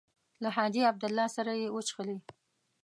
[0.43, 2.17] له حاجي عبدالله سره یې وڅښلې.